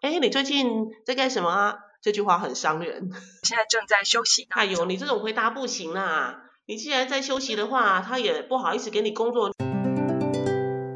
[0.00, 1.76] 哎，你最近在干什么啊？
[2.00, 3.10] 这句话很伤人。
[3.42, 4.46] 现在正在休息。
[4.50, 6.44] 哎呦，你这种回答不行啦！
[6.66, 9.50] 你既然在休息的话，他也不好意思给你工作。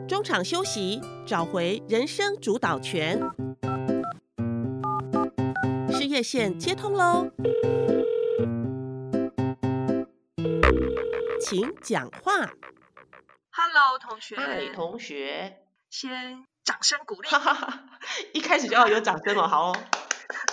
[0.07, 3.21] 中场休息，找回人生主导权。
[5.91, 7.29] 事业线接通喽，
[11.41, 12.33] 请讲话。
[13.51, 14.37] Hello，同学。
[14.37, 15.59] 嗨，同学。
[15.91, 17.29] 先掌声鼓励。
[18.33, 19.85] 一开始就要有掌声哦，好哦。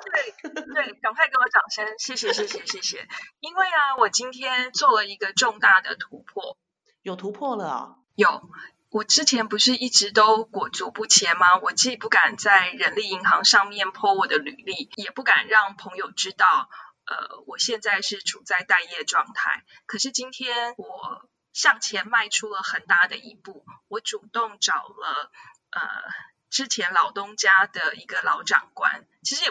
[0.03, 3.07] 对对，赶快给我掌声，谢谢谢谢谢谢。
[3.39, 6.57] 因为啊，我今天做了一个重大的突破。
[7.01, 7.97] 有突破了？
[8.15, 8.49] 有。
[8.91, 11.57] 我之前不是一直都裹足不前吗？
[11.57, 16.67] 我既不敢在人力银行上面 po 我的履历，也不敢让朋友知道，
[17.05, 19.63] 呃，我现在是处在待业状态。
[19.85, 25.29] 可是今天我向前迈出了很大的一步，我主动找了
[25.71, 26.29] 呃。
[26.49, 28.88] 之前老东家的一个老长官，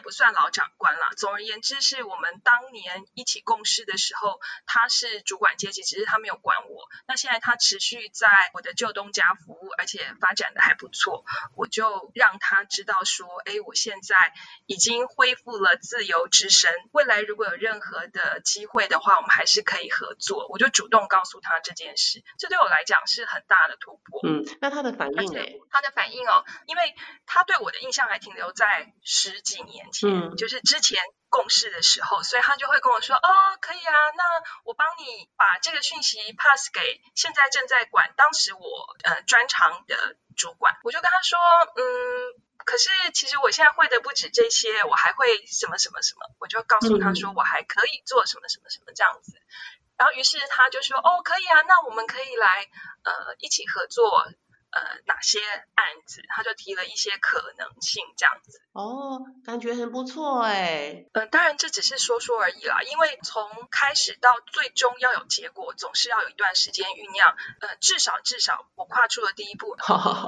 [0.08, 1.10] 不算老长官了。
[1.18, 6.88] 总而言之，是我们当年一起共事的时候，他是主管阶级，只是他没有管我。
[7.06, 14.32] 那现在他持续在我的旧东家服务，而且发展的还不错，我就让他知道说，哎，我现在
[14.64, 16.72] 已经恢复了自由之身。
[16.92, 20.46] 未来如果有任何的机会的话，我们还是可以合作。
[20.48, 24.22] 我就主动告诉他这件事，这对我来讲是很大的突破。
[24.24, 25.42] 嗯，那他的反应呢？
[25.70, 26.96] 他的反应哦，因为。
[27.30, 29.97] 他对我的印象还停留在十几年前，
[30.36, 33.28] 就是之前共事的时候，所以他就会跟我说：“哦，
[33.60, 34.24] 可以啊，那
[34.64, 41.38] 我帮你把这个讯息 pass 给现在正在管当时我呃专长的主管。”我就跟他说
[41.76, 41.82] ：“嗯，
[42.64, 49.40] 可是其实我现在会的不止这些，我还会什么什么什么。”我就告诉他说：“我还可以做什么什么什么这样子。”
[49.98, 52.68] 然后于是他就说：“哦，可以啊，那我们可以来
[53.04, 54.26] 呃一起合作。”
[54.70, 58.60] 呃，哪些案子，他就提了一些可能性，这样子。
[58.72, 61.06] 哦，感觉很不错哎。
[61.12, 67.34] 嗯，当然这只是说说而已啦，因为从开始到最终要有结果，总是要有一段时间酝酿。
[67.60, 69.74] 呃，至少至少我跨出了第一步。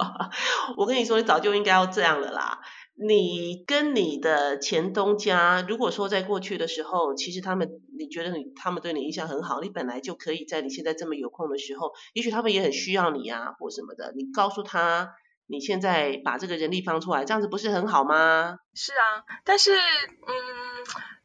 [0.77, 2.61] 我跟你说，你早就应该要这样了啦。
[3.03, 15.13] 你跟你的前东家，如果说在过去的时候，其实他们你觉得你他们对你印象很好，你本来就可以在你现在这么有空的时候，也许他们也很需要你啊，或什么的，你告诉他
[15.47, 18.59] 你现在把这个人力放出来，这样子不是很好吗？
[18.75, 19.81] 是啊，但是嗯。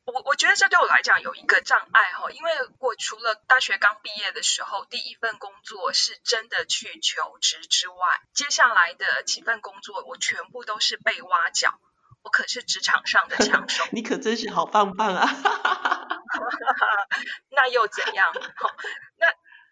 [0.05, 11.79] 我我觉得这对我来讲有一个障碍哈，因为我除了大学刚毕业的时候第一份工作是真的去求职之外，接下来的几份工作我全部都是被挖角，
[12.21, 13.83] 我可是职场上的 抢手。
[13.91, 15.27] 你可真是好棒棒啊！
[17.49, 18.31] 那又怎样？
[19.17, 19.27] 那。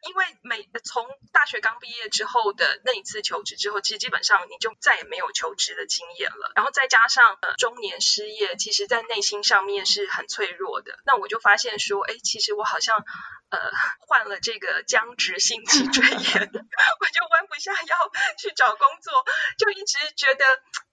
[0.07, 6.51] 因为每从大学刚毕业之后的那一次求职之后，其实基本上你就再也没有求职的经验了。
[6.55, 10.99] 然后再加上呃中年失业，其实在内心上面是很脆弱的。
[11.05, 12.97] 那我就发现说，哎，其实我好像
[13.49, 13.59] 呃
[14.07, 19.13] 患了这个僵直性脊椎炎， 我就弯不下腰去找工作，
[19.57, 20.45] 就一直觉得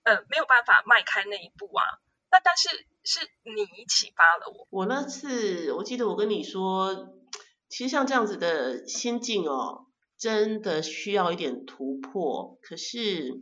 [0.05, 1.99] 呃没有办法迈开那一步啊。
[2.31, 2.69] 那但是
[3.03, 4.69] 是你启发了我。
[4.71, 7.17] 我那次我记得我跟你说。
[7.71, 9.87] 其实像这样子的心境哦，
[10.19, 12.59] 真的需要一点突破。
[12.61, 13.41] 可是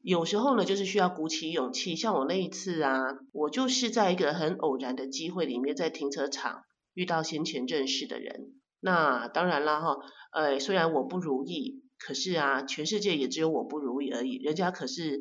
[0.00, 1.96] 有时候呢，就是需要鼓起勇气。
[1.96, 3.02] 像我那一次啊，
[3.32, 6.62] 我就是在一个很偶然的机会里面，在停车场
[6.94, 8.52] 遇到先前认识的人。
[8.78, 9.96] 那当然啦哈，
[10.32, 14.38] 呃，虽然我不如意，可是啊，全世界也只有我不如意而已。
[14.38, 15.20] 人家可是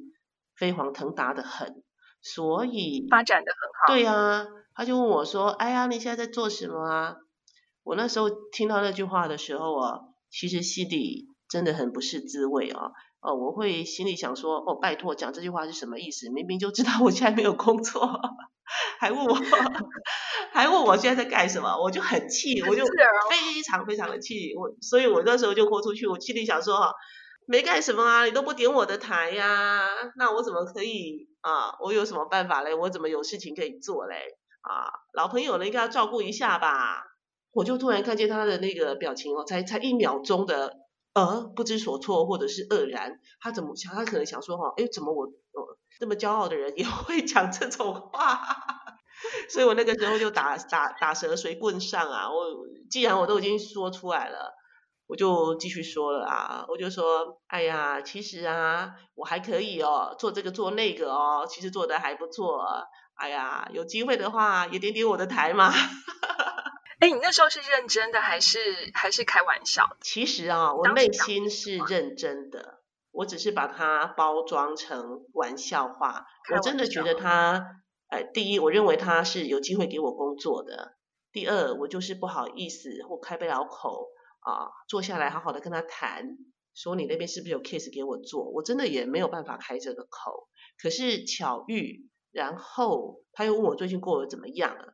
[0.55, 1.83] 飞黄腾达的很，
[2.21, 3.93] 所以发展的很好。
[3.95, 4.45] 对啊，
[4.75, 7.15] 他就问我说：“哎呀，你现在在做什么啊？”
[7.83, 9.99] 我那时候听到那句话的时候啊，
[10.29, 12.91] 其实心里真的很不是滋味啊。
[13.21, 16.31] 哦，我会心里想说，哦，拜托，讲这句话是什么意思？
[16.31, 18.01] 明明就知道我现在没有工作，
[18.99, 19.35] 还问我，
[20.51, 21.77] 还问我现在在干什么？
[21.79, 24.55] 我就很气，我就非常非常的气。
[24.55, 26.91] 我，所以我那时候就豁出去，我心里想说，哈
[27.45, 29.87] 没干什么啊，你都不点我的台呀，
[30.17, 31.75] 那我怎么可以啊？
[31.79, 32.73] 我有什么办法嘞？
[32.73, 34.15] 我怎么有事情可以做嘞？
[34.61, 37.03] 啊，老朋友了，应该要照顾一下吧。
[37.51, 40.73] 我就突然看见他的那个表情哦，才才一秒钟的
[41.13, 43.93] 呃不知所措或者是愕然，他怎么想？
[43.93, 48.39] 他可能想说哈，哎，怎么我我这么骄傲的人也 会讲这种话？
[49.49, 52.29] 所以我那个时候就打打打蛇随棍上啊！
[52.31, 52.45] 我
[52.89, 54.53] 既然我都已经说出来了，
[55.07, 56.65] 我就继续说了啊！
[56.69, 62.65] 我就说，哎呀，其实啊，我还可以哦，做这个做那个哦，其实做的还不错。
[63.15, 65.71] 哎呀，有机会的话也点点我的台嘛。
[67.01, 68.59] 哎，你那时候是认真的还是
[68.93, 69.97] 还是开玩笑？
[70.01, 76.27] 其实啊，我内心是认真的，我只是把它包装成玩笑话。
[76.47, 77.65] 开我真的觉得他，
[78.09, 80.93] 呃，第一，我认为他是有机会给我工作的；
[81.31, 84.05] 第二，我就是不好意思或开不了口
[84.41, 86.37] 啊，坐下来好好的跟他谈，
[86.75, 90.47] 说你那边是不是有 case 给我做，我真的也没有办法开这个口。
[90.79, 94.85] 可是巧遇，然后他又问我最近过得怎么样啊？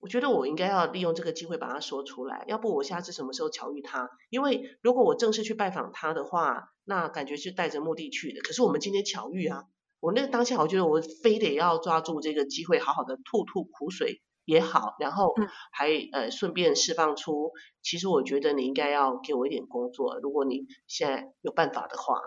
[0.00, 4.10] 我觉得我应该要利用这个机会把它说出来，要不我下次什么时候巧遇他？
[4.30, 8.40] 因为如果我正式去拜访他的话，那感觉是带着目的去的。
[8.40, 9.64] 可是我们今天巧遇啊，
[10.00, 17.52] 我那个当下我觉得我非得要抓住这个机会，好好的吐吐苦水也好，然后嗯还呃顺便释放出，
[17.82, 22.18] 其实我觉得你应该要给我一点工作，如果你现在有办法的话。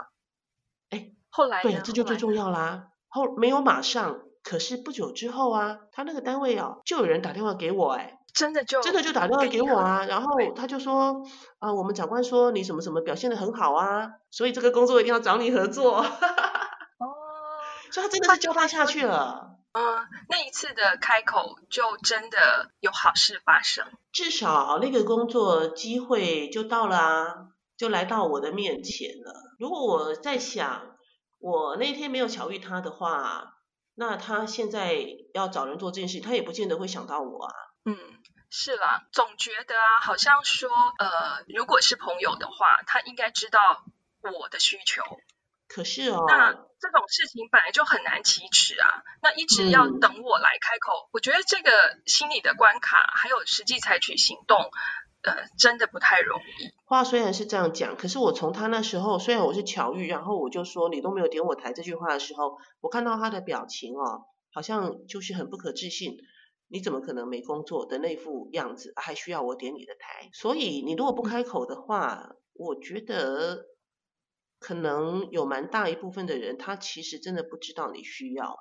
[0.92, 2.90] 哎，后来对这就最重要啦。
[3.08, 11.24] 后没有马上，可是不久之后啊，他那个单位啊，就有人打电话给我，哎，真的就真的就打电话给我啊，然后他就说
[11.60, 16.06] 啊、我们长官说你什么什么表现的很好啊，所以这个工作一定要找你合作， 哦，
[17.92, 19.52] 所以他真的是交代下去了。
[19.72, 19.82] 嗯，
[20.30, 23.86] 那一次的开口就真的有好事发生。
[24.12, 27.36] 至少那个工作机会就到了啊，
[27.76, 29.34] 就来到我的面前了。
[29.58, 30.82] 如果我在想，
[31.40, 33.53] 我那天没有巧遇他的话，
[33.96, 34.96] 那他现在
[35.34, 37.54] 要找人做这件事，他也不见得会想到我啊。
[37.86, 37.98] 嗯，
[38.50, 43.84] 是啦，总觉得啊，好像说，呃，如果是朋友的话，他应该知道
[44.22, 45.04] 我的需求。
[45.68, 51.72] 可是哦，那这种事情本来就很难启齿啊，那一直要嗯等我来开口，我觉得这个
[52.06, 54.72] 心理的关卡，还有实际采取行动，
[55.24, 56.70] 呃，真的不太容易。
[56.86, 66.18] 话虽然是这样讲，可是我从他那时候，虽然我是巧遇，然后我就说你都没有点我台这句话的时候，我看到他的表情哦，好像就是很不可置信。
[66.68, 70.30] 你怎么可能没工作的那副样子，还需要我点你的台？
[70.34, 73.66] 所以你如果不开口的话，我觉得
[74.60, 78.58] 可能有蛮大一部分的人，他其实真的不知道你需要，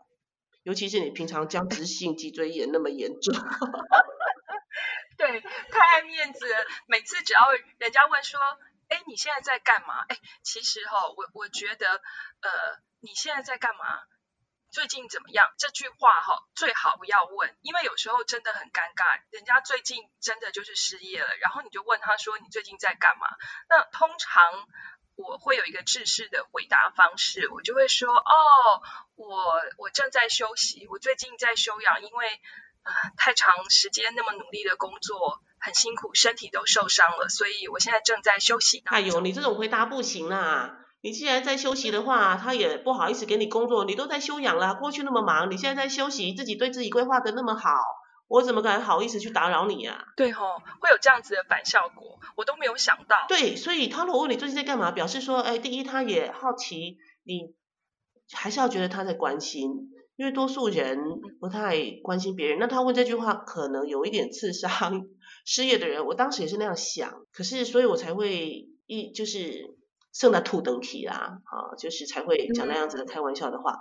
[0.62, 3.34] 尤其是你平常僵直性脊椎炎那么严重。
[5.22, 6.66] 对，太爱面子了。
[6.86, 8.40] 每次只要人家问说，
[8.88, 10.04] 哎，你现在在干嘛？
[10.08, 12.02] 哎，其实哈、我我觉得，
[12.40, 12.50] 呃，
[12.98, 14.02] 你现在在干嘛？
[14.72, 15.54] 最近怎么样？
[15.58, 19.20] 这句话哈、最好不要问，因为有时候真的很尴尬。
[19.30, 23.28] 人家最近真的就是失业了，然后你就问他说你最近在干嘛？
[23.68, 24.42] 那通常
[25.14, 28.82] 我会有一个制式的回答方式，我就会说哦，
[29.14, 32.40] 我我正在休息，我最近在休养，因为
[33.16, 40.78] 太长时间那么努力的工作很辛苦，身体都受伤了，所以我现在正在休息当哎呦，你这种回答不行啦！
[41.00, 47.70] 你既然在休息的话，他也不好意思给你工作，你都在休养啦，过去那么忙，你现在在休息，自己对自己规划的那么好，
[48.28, 50.04] 我怎么敢好意思去打扰你啊？
[50.16, 53.26] 对吼、会有这样子的反效果，我都没有想到。
[53.28, 57.54] 对，所以他如果问你最近在干嘛，表示说，哎，第一他也好奇，你
[58.32, 60.98] 还是要觉得他在关心，因为多数人
[61.40, 65.06] 不太关心别人，那他问这句话可能有一点刺伤
[65.44, 69.74] 失业的人，我当时也是那样想，可是所以我才会一就是
[70.12, 73.78] 剩的吐等体啦，啊，就是才会讲那样子的开玩笑的话。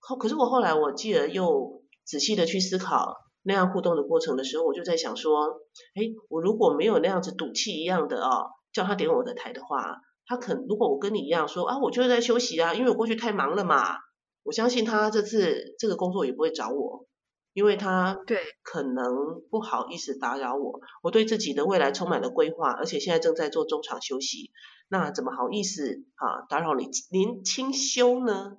[0.00, 5.46] 后可是我后来我继而又仔细的去思考那样互动的过程的时候，我就在想说，
[5.94, 13.96] 哎，我如果没有那样子赌气一样的哦，叫他点我的台的话，他肯如果我跟你一样说啊，我就是在休息啊，因为我过去太忙了嘛，
[14.42, 17.06] 我相信他这次这个工作也不会找我，
[17.52, 24.50] 因为他对，可能不好意思打扰我，我对自己的未来充满了规划，而且现在正在做中场休息，
[24.88, 28.56] 那怎么好意思啊打扰你您清修呢？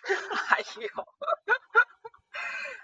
[0.32, 0.88] 还有，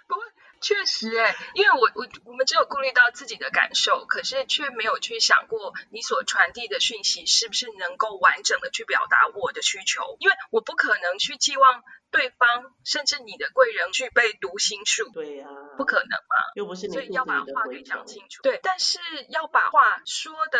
[0.08, 0.22] 不过
[0.60, 16.36] 确实哎，因为我我我们只有顾虑到自己的感受，可是却没有去想过你所传递的讯息是不是能够完整的去表达我的需求，因为我不可能去寄望对方甚至你的贵人具备读心术，对呀、不可能嘛。
[16.54, 17.64] 又不是你所以要把话。
[17.68, 18.40] 给讲清楚。
[18.44, 20.58] 对，但是要把话说的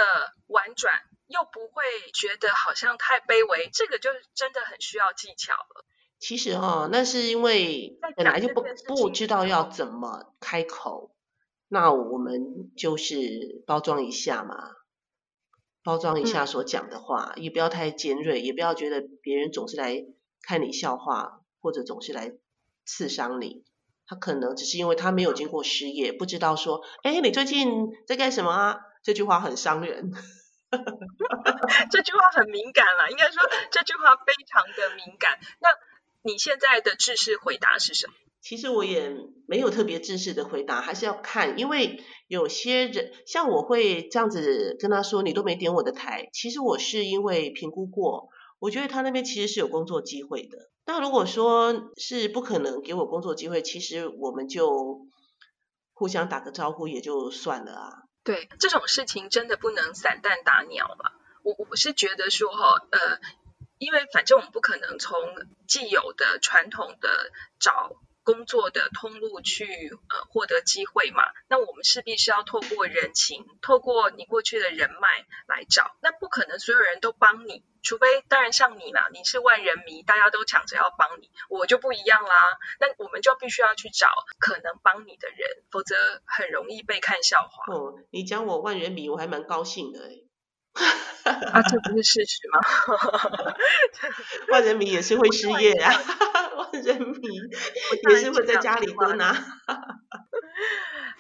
[0.49, 0.92] 婉转，
[1.28, 5.84] 又不会觉得好像太卑微，这个就真的很需要技巧了。
[6.18, 11.14] 其实哈、那是因为本来就不不知道要怎么开口，
[11.68, 14.73] 那我们就是包装一下嘛，
[15.84, 20.04] 包装一下嗯所讲的话，也不要太尖锐，也不要觉得别人总是来
[20.42, 22.30] 看你笑话，或者总是来
[22.85, 23.64] 刺伤你。
[24.06, 28.76] 他可能只是因为他没有经过失业，不知道说，哎，你最近在干什么啊？
[29.02, 30.12] 这句话很伤人。
[31.90, 35.38] 这句话很敏感了，应该说这句话非常的敏感。
[35.61, 35.68] 那
[36.21, 38.12] 你现在的制式回答是什么？
[38.42, 39.11] 其实我也
[39.47, 46.28] 没有特别正式的回答，还是要看，因为有些人像我会这样子跟他说，你都没点我的台。
[46.35, 48.28] 其实我是因为评估过，
[48.64, 50.71] 我觉得他那边其实是有工作机会的。
[50.87, 55.02] 那如果说是不可能给我工作机会，其实我们就
[55.92, 57.92] 互相打个招呼也就算了啊。
[58.23, 61.11] 对，这种事情真的不能散弹打鸟嘛。
[61.42, 63.21] 我我是觉得说哈，呃，
[63.76, 65.18] 因为反正我们不可能从
[65.68, 67.11] 既有的传统的
[67.61, 67.97] 找。
[68.24, 85.38] 工作的通路去呃获得机会嘛，那我们势必是要透过人情，透过你过去的人脉来找，那不可能所有人都帮你，除非当然像你啦，你是万人迷，大家都抢着要帮你，我就不一样啦，那我们就必须要去找可能帮你的人，
[85.70, 87.74] 否则很容易被看笑话。
[87.74, 90.24] 哦，你讲我万人迷，我还蛮高兴的哎。
[91.24, 92.58] 啊，这不是事实吗？
[94.50, 97.32] 万人迷也是会失业啊，万人民
[98.10, 99.36] 也是会在家里蹲啊。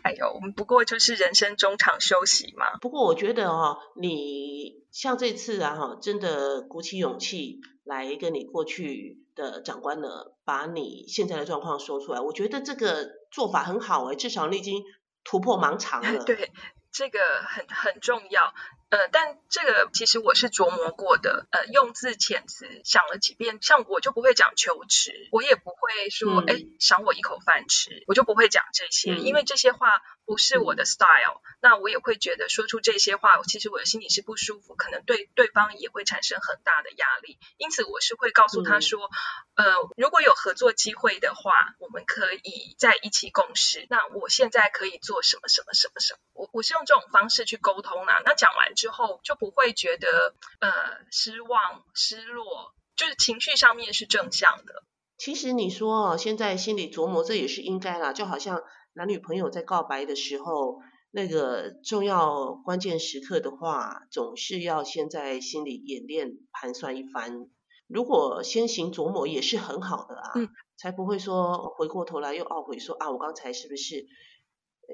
[0.02, 2.76] 哎呦，我们不过就是人生中场休息嘛。
[2.80, 10.08] 不过我觉得哦，你像这次啊哈，真的鼓起勇气来跟你过去的长官呢，
[10.44, 14.84] 把你现在的状况说出来，我觉得这个做法很好哎，至少你已经
[15.24, 16.22] 突破盲肠了。
[16.24, 16.52] 对，
[16.92, 17.18] 这个
[17.48, 18.52] 很很重要。
[18.90, 39.10] 呃，但这个其实我是琢磨过的，呃，用字遣词想了几遍，像我就不会讲求职，我也不会说，哎，赏我一口饭吃，我就不会讲这些，因为这些话不是我的 style，那我也会觉得说出这些话，其实我的心里是不舒服，可能对对方也会产生很大的压力，因此我是会告诉他说，
[39.56, 48.73] 呃，如果有合作机会的话，我们可以在一起共事，那我现在可以做什么什么什么什么，我我是用这种方式去沟通啊，那讲完。
[48.74, 50.70] 之后就不会觉得呃
[51.10, 54.84] 失望、失落，就是情绪上面是正向的。
[55.16, 58.12] 其实你说现在心里琢磨，这也是应该啦。
[58.12, 58.62] 就好像
[58.94, 60.80] 男女朋友在告白的时候，
[61.12, 67.46] 那个重要关键时刻的话，总是要先在心里演练、盘算一番。
[67.86, 70.32] 如果先行琢磨也是很好的啊，
[70.76, 74.06] 才不会说回过头来又懊悔说啊，我刚才是不是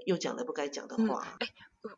[0.06, 1.38] 又讲了不该讲的话？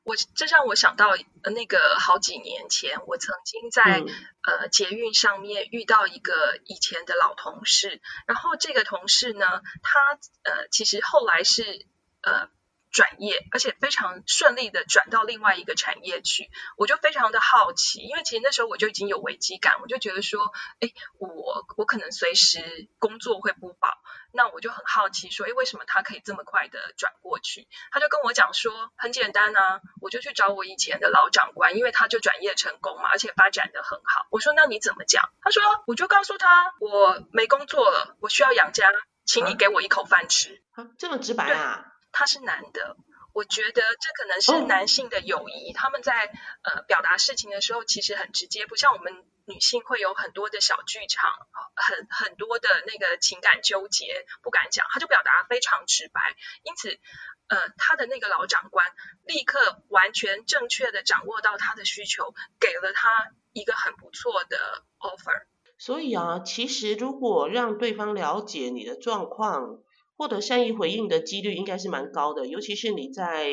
[0.05, 1.17] 我这让我想到
[1.55, 4.03] 那个好几年前，我曾经在
[4.43, 9.47] 呃捷运上面遇到一个以前的老同事，然后这个同事呢，
[9.83, 11.87] 他呃其实后来是
[12.23, 12.49] 呃。
[12.93, 23.89] 转业，而且非常顺利的转到另外一个产业去，我就非常的好奇，因为其实那时候我就已经有危机感，我就觉得说，哎，我我可能随时工作会不保，
[24.33, 27.67] 那我就很好奇说，哎，为什么他可以这么快的转过去？
[27.91, 34.27] 他就跟我讲说，很简单啊，我就去找我以前的老长官，因为他就转业成功嘛，而且发展的很好。
[34.31, 35.31] 我说那你怎么讲？
[35.41, 38.93] 他说我就告诉他，我没工作了，我需要养家，
[39.25, 40.63] 请你给我一口饭吃。
[40.73, 41.92] 啊，这么直白啊？
[42.13, 42.97] 他是男的，
[43.33, 45.73] 我觉得这可能是男性的友谊。
[45.73, 46.31] 他们在
[46.63, 51.31] 呃表达事情的时候，其实很直接，不像我们女性会有很多的小剧场，
[51.75, 56.37] 很很多的那个情感纠结不敢讲，他就表达非常直白。
[56.63, 57.01] 因此，
[57.49, 58.87] 呃，他的那个老长官
[59.25, 65.47] 立刻完全正确的掌握到他的需求，给了他一个很不错的 offer。
[65.79, 69.81] 所以啊，其实如果让对方了解你的状况，
[70.17, 73.51] 获得善意回应的几率应该是蛮高的，尤其是你在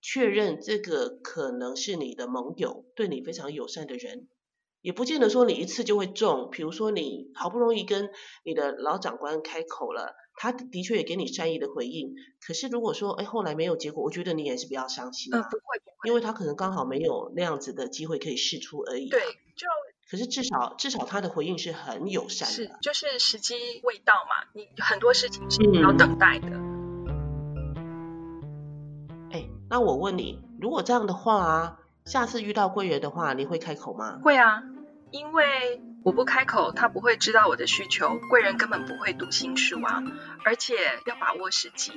[0.00, 4.28] 确认这个可能是你的盟友，对你非常友善的人，
[4.80, 6.50] 也不见得说你一次就会中。
[6.50, 8.10] 比如说你好不容易跟
[8.44, 12.14] 你的老长官开口了，他的确也给你善意的回应，
[12.46, 15.32] 可是如果说哎后来没有结果，我觉得你也是比较伤心。
[15.34, 15.62] 嗯，不会
[16.08, 19.08] 因为他可能刚好没有那样子的机会可以试出而已。
[19.08, 19.66] 对，就。
[20.12, 26.48] 可是至少至少他的回应是很友善的，是就是时机未到嘛，你很多事情是要等待的。
[29.30, 34.20] 哎，那我问你，如果这样的话啊，下次遇到贵人的话，你会开口吗？
[34.22, 34.62] 会啊，
[35.12, 40.02] 因为我不开口，他不会知道我的需求，贵人根本不会读心术啊，
[40.44, 40.74] 而且
[41.06, 41.92] 要把握时机。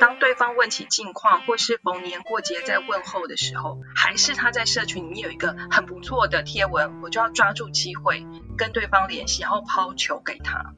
[0.00, 8.26] 当对方问起近况，或是逢年过节在问候的时候，还是他在社群里面有一个很不错的贴文，我就要抓住机会
[8.56, 10.74] 跟对方联系，然后抛球给他。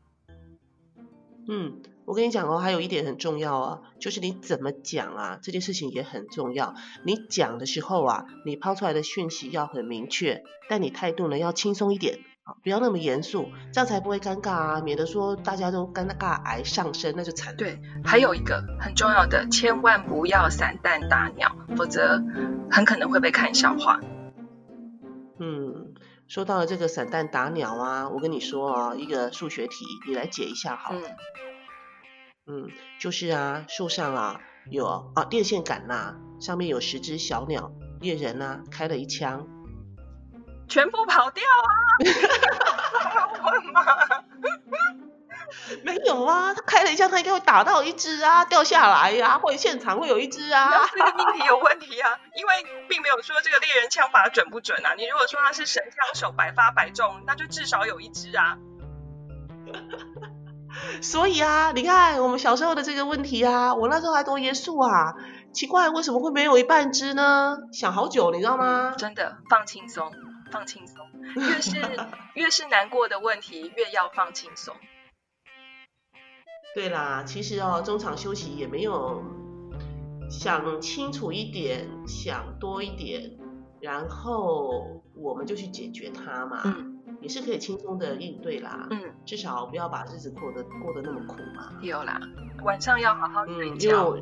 [1.49, 6.75] 嗯，我跟你讲哦，还有一点很重要啊，就是你怎么讲啊，这件事情也很重要。
[7.05, 12.19] 你讲的时候啊，你抛出来的讯息要很明确，但你态度呢要轻松一点。
[12.63, 17.57] 不要那么严肃，这样才不会尴尬啊，免得说大家都尴尬癌上升，那就惨了。
[17.57, 22.23] 对，还有一个很重要的，千万不要散弹打鸟，否则
[22.71, 24.01] 很可能会被看笑话。
[25.39, 25.95] 嗯，
[26.29, 30.95] 说到了这个散弹打鸟啊，我跟你说啊，一个数学题，你来解一下好。
[30.95, 31.03] 嗯。
[32.49, 39.49] 嗯，就是啊，树上啊有啊电线杆呐，上面有十只小鸟，猎人呢开了一枪。
[40.69, 41.71] 全部跑掉啊！
[43.73, 43.85] 吗？
[45.85, 50.71] 没有啊，他开了一枪，他应该会打到一只啊，掉下来呀、或者现场会有一只啊。
[50.93, 54.95] 这个命题有问题啊，因为并没有说这个猎人枪法准不准啊。
[54.95, 58.59] 你如果说他是神枪手，百发百中，那就至少有一只啊。
[61.01, 65.15] 所以啊，你看我们小时候的这个问题啊，我那时候还多严肃啊，
[65.53, 67.57] 奇怪为什么会没有一半只呢？
[67.73, 68.95] 想好久，你知道吗？
[68.99, 70.13] 真的放轻松，
[70.51, 71.77] 放轻松，越是
[72.35, 74.75] 越是难过的问题，越要放轻松。
[76.75, 79.25] 对啦，其实哦，中场休息也没有
[80.31, 83.39] 想清楚一点，想多一点，
[83.81, 88.87] 然后我们就去解决它嘛，嗯也是可以轻松的应对啦。
[88.91, 91.73] 嗯，至少不要把日子过得过得那么苦嘛。
[91.81, 92.21] 有啦，
[92.63, 93.97] 晚上要好好睡嗯，因为觉。
[93.97, 94.19] 我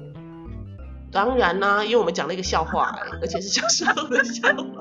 [1.10, 4.73] 当然啦、因为我们讲了一个笑话、而且是小时候的笑话。